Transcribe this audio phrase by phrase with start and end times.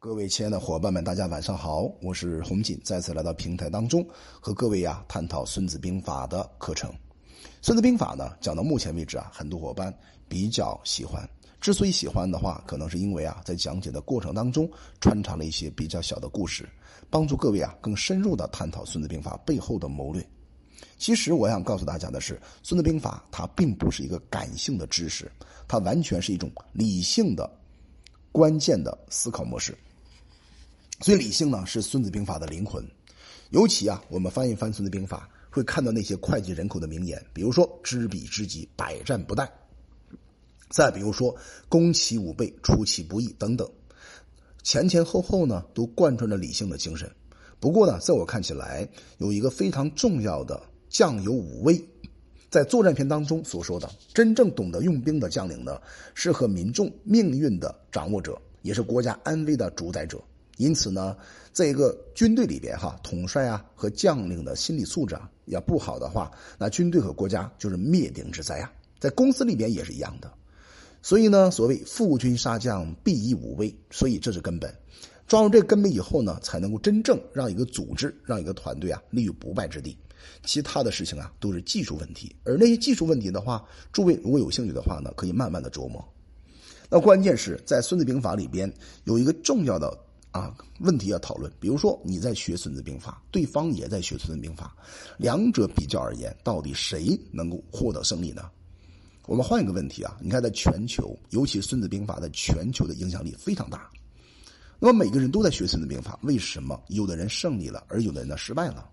[0.00, 4.06] 各位亲爱的伙伴们，大家晚上好，我是洪锦，再次来到平台当中，
[4.40, 6.88] 和各位呀探讨《孙子兵法》的课程。
[7.60, 9.92] 《孙子兵法》呢，讲到目前为止啊，很多伙伴
[10.28, 11.28] 比较喜欢。
[11.60, 16.68] 之所以喜欢的话，可能是因为啊，在讲解的过程当中穿插了一些比较小的故事，
[17.10, 20.24] 帮助各位啊更深入的探讨《孙子兵法》背后的谋略。
[20.96, 25.28] 其实我想告诉大家的是，《孙子兵法》它并不是一个感性的知识，
[25.66, 27.50] 它完全是一种理性的、
[28.30, 29.76] 关键的思考模式。
[31.00, 32.84] 所以，理性呢是《孙子兵法》的灵魂。
[33.50, 39.48] 尤其啊，我们翻一翻《孙子兵法》，会看到那些脍炙人口的名言，比如说“知彼知己，百战不殆”。
[40.68, 41.34] 再比如说
[41.70, 43.70] “攻其无备，出其不意”等等，
[44.64, 47.08] 前前后后呢都贯穿着理性的精神。
[47.60, 48.86] 不过呢，在我看起来，
[49.18, 51.82] 有一个非常重要的“将有五威”。
[52.50, 55.80] 在作战篇当中所说的，真正懂得用兵的将领呢，
[56.12, 60.20] 是和民众命运的掌握者，也是国家安危的主宰者。
[60.58, 61.16] 因此呢，
[61.52, 68.70] 在一个军队里边，哈，统帅啊和将领的心理素质啊要不好的话，那军队和国家就是灭顶之灾啊。
[68.98, 70.30] 在公司里边也是一样的。
[71.00, 74.74] 所以呢，所谓负军杀将，必以武威，所以这是根本。
[75.28, 79.96] 抓住这根本以后呢，才能够真正让一个组织、让一个团队啊立于不败之地。
[80.44, 86.04] 其他的事情啊都是技术问题，而那些技术问题的话，诸位如果有兴趣的话呢，可以慢慢的琢磨。
[86.90, 88.72] 那关键是在《孙子兵法》里边
[89.04, 89.96] 有一个重要的。
[90.30, 91.50] 啊，问题要讨论。
[91.58, 94.76] 比如说，你在学《孙子兵法》，对方也在学《孙子兵法》，
[95.16, 98.50] 两者比较而言，到底谁能够获得胜利呢？
[99.26, 103.90] 我们换一个问题啊，你看，在全球，尤其《孙子兵法》在全球的影响力非常大。
[104.78, 108.88] 那么每个人都在学《孙子兵法》，为什么有的人胜利了，而有的人呢失败了？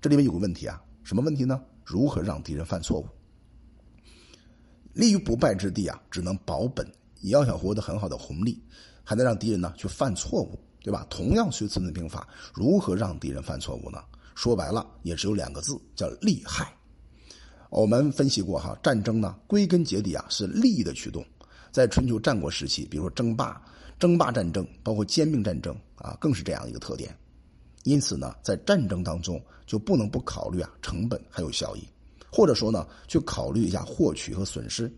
[0.00, 1.60] 这里面有个问题啊，什么问题呢？
[1.84, 3.06] 如何让敌人犯错误？
[4.92, 6.86] 立于不败之地啊，只能保本。
[7.20, 8.62] 你要想获得很好的红利，
[9.08, 10.58] 还能让敌人呢去犯错误。
[10.80, 11.04] 对吧？
[11.10, 13.98] 同样学《孙子兵法》，如何让敌人犯错误呢？
[14.34, 16.72] 说白了，也只有两个字，叫利害。
[17.68, 21.22] 我们分析过哈，战争呢，归根结底啊是利益的驱动。
[21.70, 23.60] 在春秋战国时期，比如说争霸、
[23.98, 27.14] 争霸战争，包括兼并战争啊，更是这样一个特点。
[27.82, 31.86] 因此呢，在战争当中就不能不考虑啊成本还有效益，
[32.32, 34.90] 或者说呢，去考虑一下获取和损失。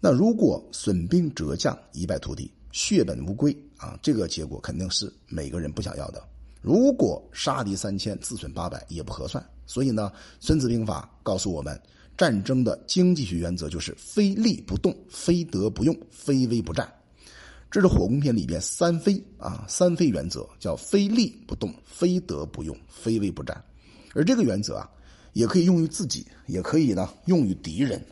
[0.00, 2.50] 那如果损兵折将，一败涂地。
[2.72, 6.22] 血本无归啊，这个结果肯定是每个人不想要的。
[6.60, 9.44] 如果杀敌三千，自损八百，也不合算。
[9.66, 11.80] 所以呢，《孙子兵法》告诉我们，
[12.18, 16.92] 战争的经济学原则就是非利不动，非德不用，非威不战。
[17.70, 23.64] 这是火攻篇里边三非啊，三非原则叫非利不动，非德不用，非威不战。
[24.12, 24.90] 而这个原则啊，
[25.32, 28.04] 也可以用于自己，也可以呢用于敌人。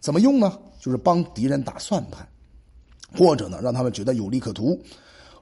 [0.00, 0.58] 怎么用呢？
[0.80, 2.26] 就是帮敌人打算盘。
[3.14, 4.80] 或者呢，让他们觉得有利可图，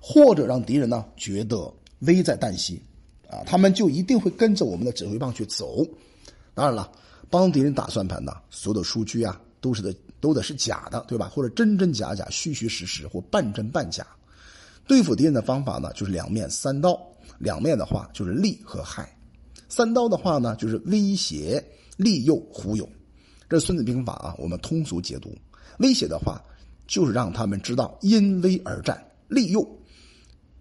[0.01, 2.83] 或者让敌人呢觉得危在旦夕，
[3.29, 5.87] 啊，他们就一定会跟着我们的指挥棒去走。
[6.55, 6.91] 当然了，
[7.31, 11.29] 帮敌人打算盘呢，所有的数据啊都是的，都得是假的，对吧？
[11.29, 14.07] 或者真真假假、虚虚实实或半真半假。
[14.87, 17.01] 对付敌人的方法呢，就是两面三刀。
[17.39, 19.17] 两面的话就是利和害，
[19.69, 21.65] 三刀的话呢就是威胁、
[21.97, 22.87] 利诱、忽悠。
[23.49, 25.35] 这是《孙子兵法》啊，我们通俗解读。
[25.79, 26.43] 威胁的话。
[26.91, 29.65] 就是让他们知道因危而战，利诱，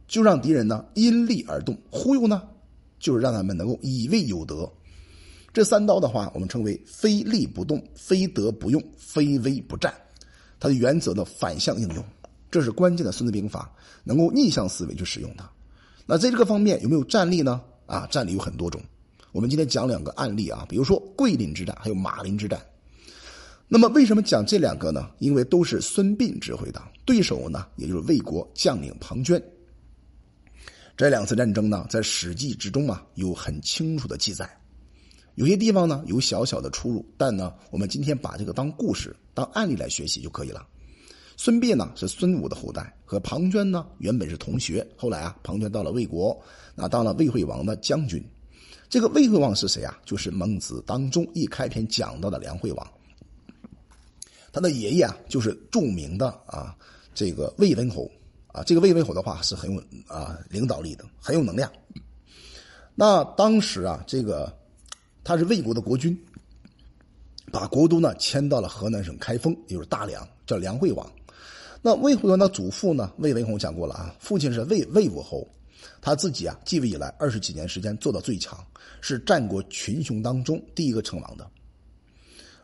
[0.07, 2.43] 就让敌人呢因利而动；忽悠呢，
[2.99, 4.71] 就是让他们能够以为有德。
[5.51, 9.91] 这三刀的话，我们称为非利不动，非德不用，非威不战。
[10.59, 12.05] 它的原则的反向应用，
[12.51, 13.67] 这是关键的《孙子兵法》
[14.03, 15.49] 能够逆向思维去使用它。
[16.05, 17.59] 那在这个方面有没有战例呢？
[17.87, 18.79] 啊，战例有很多种。
[19.31, 22.61] 我们今天讲两个案例啊，比如说桂林之战，还有马林之战。
[23.71, 25.11] 那么为什么讲这两个呢？
[25.19, 29.39] 因为都是孙膑指挥的，对手呢也就是魏国将领庞涓。
[30.97, 34.49] 这两次战争呢，在《史记》之中啊有很清楚的记载，
[35.35, 40.65] 有些地方呢有小小的出入，但呢我们今天把这个当故事、当案例来学习就可以了。
[41.37, 46.35] 孙膑呢是孙武的后代，和庞涓呢原本是同学，后来啊庞涓到了魏国，
[46.73, 48.19] 那当了魏惠王的将军。
[48.89, 49.95] 这个魏惠王是谁啊？
[50.03, 52.91] 就是孟子当中一开篇讲到的梁惠王。
[54.51, 56.75] 他的爷爷啊，就是著名的啊，
[57.13, 58.09] 这个魏文侯
[58.47, 58.63] 啊。
[58.63, 61.71] 这个魏文侯的话是很有啊领导力的，很有能量。
[62.95, 64.51] 那当时啊，这个
[65.23, 66.17] 他是魏国的国君，
[67.51, 71.09] 把国都呢迁到了河南省开封，也就是大梁，叫梁惠王。
[71.81, 75.47] 那魏惠王的祖父呢，魏文侯讲过了啊，父亲是魏魏武侯，
[76.01, 78.57] 他自己啊继位以来二十几年时间做到最强，
[78.99, 81.49] 是战国群雄当中第一个称王的。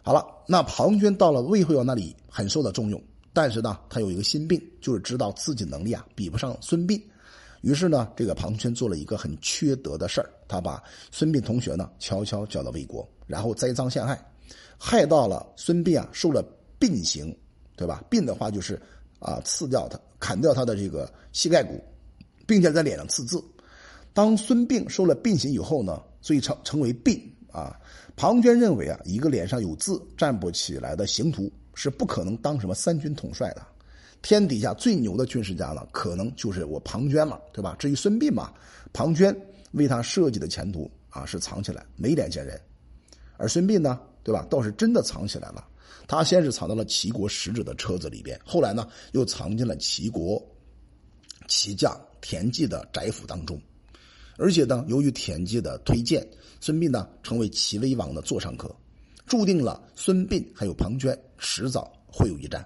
[0.06, 3.04] 好了，那庞涓到了魏惠王那里，很受到重用，
[3.34, 7.02] 但是呢，他有一个心病，就是知道自己能力啊比不上孙膑。
[7.62, 10.80] 于是呢，这个庞涓做了一个很缺德的事儿，他把
[11.10, 14.24] 孙膑同学呢悄悄叫到魏国，然后栽赃陷害，
[14.78, 16.46] 害到了孙膑啊，受了
[16.80, 17.36] 膑刑，
[17.76, 18.04] 对吧？
[18.12, 18.80] 膑的话就是
[19.18, 21.84] 啊，刺掉他，砍掉他的这个膝盖骨，
[22.46, 23.44] 并且在脸上刺字。
[24.14, 27.20] 当孙膑受了膑刑以后呢，所以成成为膑
[27.56, 27.80] 啊。
[28.16, 33.66] 庞涓认为啊，一个脸上有字、站不起来的刑徒是不可能当什么三军统帅的。
[34.22, 37.76] 天底下最牛的军事家呢，可能就是我庞涓了，对吧？
[37.78, 38.52] 至于孙膑嘛，
[38.92, 39.36] 庞涓
[39.72, 42.58] 为他设计的前途啊是藏起来，没脸见人；
[43.38, 44.46] 而孙膑呢，对吧？
[44.50, 45.64] 倒是真的藏起来了。
[46.08, 50.44] 他先是藏到了齐国使者的车子里边，后来呢，又藏进了齐国
[51.48, 53.60] 齐将田忌的宅府当中。
[54.38, 56.28] 而且呢，由于田忌的推荐，
[56.60, 58.74] 孙膑呢成为齐威王的座上客，
[59.26, 62.66] 注定了孙膑还有庞涓迟早会有一战。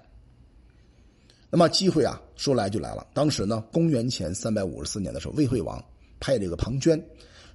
[1.50, 3.06] 那么机会啊，说来就来了。
[3.12, 5.82] 当时呢，公元前三百五十四年的时候，魏惠王
[6.18, 7.00] 派这个庞涓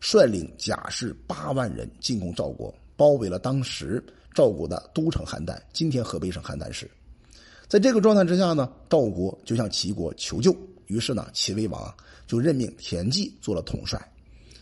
[0.01, 4.03] 率领甲士八万人进攻赵国，包围了当时
[4.33, 6.89] 赵国的都城邯郸，今天河北省邯郸市。
[7.67, 10.55] 在这个状态之下呢，赵国就向齐国求救。
[10.87, 11.95] 于是呢，齐威王啊
[12.27, 13.99] 就任命田忌做了统帅，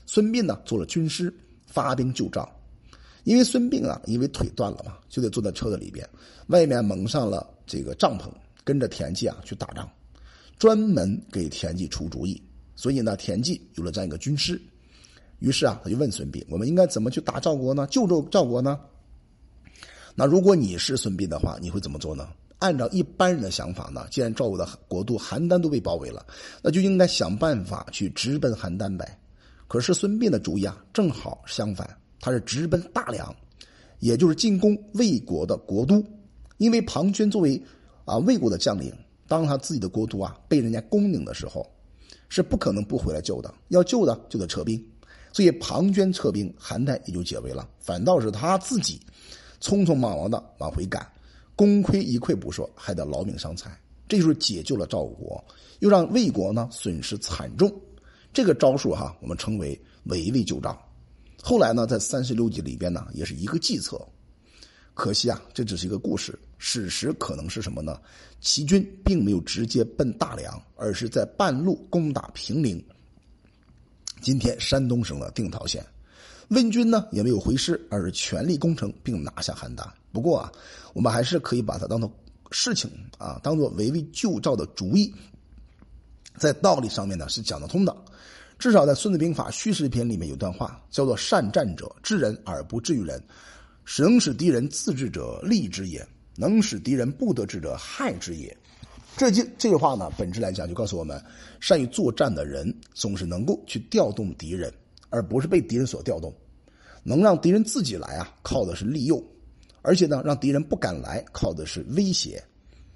[0.05, 1.33] 孙膑呢做了军师，
[1.65, 2.49] 发兵救赵。
[3.23, 6.07] 因为孙膑啊，因为腿断了嘛，就得坐在车子里边，
[6.47, 8.29] 外面蒙上了这个帐篷。
[8.65, 9.91] 跟着田忌啊去打仗，
[10.57, 12.41] 专门给田忌出主意。
[12.77, 14.57] 所以呢，田忌有了这样一个军师。
[15.39, 17.85] 于是啊，他就问孙膑：“我们应该怎么去打赵国呢？
[17.87, 18.79] 救助赵国呢？”
[20.15, 22.29] 那如果你是孙膑的话，你会怎么做呢？
[22.63, 26.25] 按照一般人的想法呢，既然赵国的国都邯郸都被包围了，
[26.61, 29.19] 那就应该想办法去直奔邯郸呗。
[29.67, 31.85] 可是孙膑的主意啊，正好相反，
[32.21, 33.35] 他是直奔大梁，
[33.99, 36.01] 也就是进攻魏国的国都，
[36.57, 37.61] 因为庞涓作为。
[38.05, 38.93] 啊，魏国的将领，
[39.29, 41.65] 当他自己的国都啊被人家攻领的时候，
[42.27, 43.53] 是不可能不回来救的。
[43.69, 44.77] 要救的就得撤兵，
[45.31, 47.65] 所以庞涓撤兵，邯郸也就解围了。
[47.79, 48.99] 反倒是他自己
[49.61, 51.09] 匆匆忙忙的往回赶，
[51.55, 53.79] 功亏一篑不说，还得劳命伤财。
[54.07, 55.43] 这就是解救了赵国，
[55.79, 57.73] 又让魏国呢损失惨重。
[58.33, 60.77] 这个招数哈，我们称为围魏救赵。
[61.41, 63.99] 后来呢，在三十六计里边呢，也是一个计策。
[64.93, 66.37] 可惜啊，这只是一个故事。
[66.57, 67.99] 史实可能是什么呢？
[68.39, 72.83] 齐军并没有直接奔大梁，而是在半路攻打平陵
[74.21, 75.85] （今天山东省的定陶县）。
[76.49, 79.87] 魏军呢也没有回师，而是全力攻城并拿下邯郸。
[80.13, 80.51] 不过啊，
[80.93, 82.09] 我们还是可以把它当做
[82.51, 85.13] 事情啊，当做围魏救赵的主意，
[86.37, 87.93] 在道理上面呢是讲得通的。
[88.59, 93.21] 至少在《孙子兵法·虚实篇》里面有段话，叫做“善战者治人而不治于人”。
[93.99, 96.07] 能使敌人自治者利之也，
[96.37, 98.55] 能使敌人不得志者害之也。
[99.17, 101.21] 这句这句话呢，本质来讲就告诉我们，
[101.59, 104.73] 善于作战的人总是能够去调动敌人，
[105.09, 106.33] 而不是被敌人所调动。
[107.03, 109.17] 能让敌人自己来啊，靠的是利诱；
[109.83, 112.43] 而且呢，让敌人不敢来，靠的是威胁。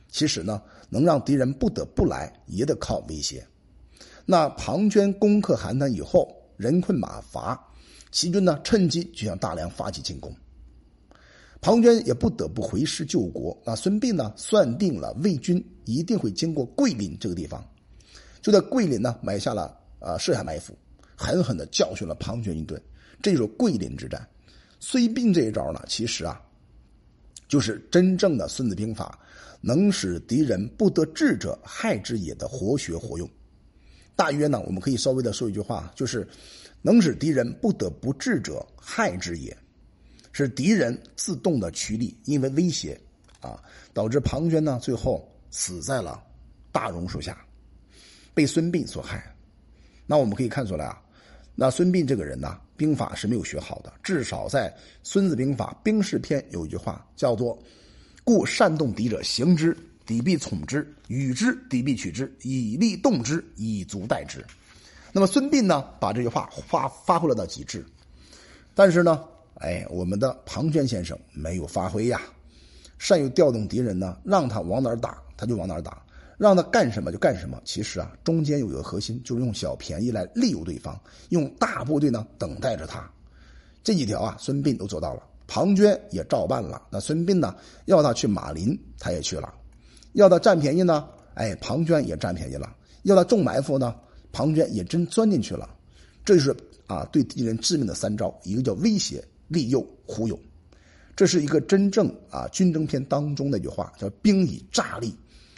[0.10, 3.45] 其实呢，能让敌人不得不来，也得靠威胁。
[4.25, 7.62] 那庞涓攻克邯郸以后，人困马乏，
[8.12, 10.34] 齐军呢趁机就向大梁发起进攻。
[11.60, 13.57] 庞涓也不得不回师救国。
[13.66, 14.31] 那孙膑呢？
[14.38, 17.63] 算定了魏军一定会经过桂林这个地方，
[18.42, 20.77] 就在桂林呢埋下了啊设下埋伏，
[21.17, 22.82] 狠狠的教训了庞涓一顿。
[23.22, 24.25] 这就是桂林之战。
[24.79, 26.39] 孙膑这一招呢，其实啊，
[27.48, 29.18] 就是真正的《孙子兵法》
[29.62, 33.30] 能使敌人不得志者害之也的活学活用。
[34.16, 36.27] 大约呢，我们可以稍微的说一句话，就是
[36.82, 39.56] 能使敌人不得不智者害之也。
[40.34, 43.00] 是敌人自动的趋利，因为威胁，
[43.39, 43.60] 啊，
[43.92, 46.24] 导致庞涓呢最后死在了
[46.72, 47.44] 大榕树下，
[48.36, 49.36] 被孙膑所害。
[50.06, 51.01] 那我们可以看出来啊，
[51.60, 53.92] 那孙膑这个人呢，兵法是没有学好的。
[54.04, 54.70] 至少在
[55.02, 57.58] 《孙子兵法·兵事篇》有一句话叫做
[58.24, 64.46] ：“故善动敌者，行之，敌必从之；与之，敌必取之，以利动之，以足待之。”
[65.12, 67.84] 那么孙膑呢，把这句话发发挥了到极致，
[68.76, 69.24] 但是呢。
[69.60, 72.22] 哎，我们的庞涓先生没有发挥呀，
[73.00, 76.00] 善于调动敌人呢，让他往哪儿打他就往哪儿打，
[76.38, 77.60] 让他干什么就干什么。
[77.65, 83.10] 其实啊，中间有一个核心，就是用小便宜来利诱对方，用大部队呢等待着他。
[83.84, 86.82] 这几条啊，孙膑都做到了，庞涓也照办了。
[86.89, 89.48] 那孙膑呢，要他去马林，他也去了；
[90.13, 92.67] 要他占便宜呢，哎，庞涓也占便宜了；
[93.03, 93.96] 要他中埋伏呢，
[94.32, 95.70] 庞涓也真钻进去了。
[96.24, 96.56] 这就是
[96.88, 99.24] 啊，对敌人致命的三招，一个叫威胁。
[99.50, 100.38] 利诱忽悠，
[101.15, 105.15] 这是一个真正啊军争片当中的一句话，叫“兵以诈立”。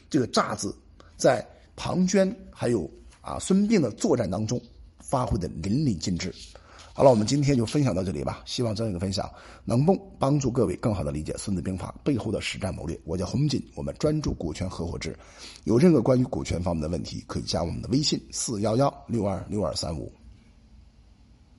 [0.10, 0.76] 这个“诈”字
[1.18, 2.90] 在庞涓还有
[3.22, 4.62] 啊孙膑的作战当中
[5.00, 6.34] 发挥的淋漓尽致。
[6.92, 8.44] 好了，我们今天就分享到这里吧。
[8.46, 9.32] 希望这样一个分享
[9.64, 13.00] 能帮帮助各位更好的理解《孙子兵法》背后的实战谋略。
[13.06, 15.18] 我叫洪锦，我们专注股权合伙制。
[15.64, 20.12] 有任何关于股权方面的问题，可以加我们的微信：四幺幺六二六二三五。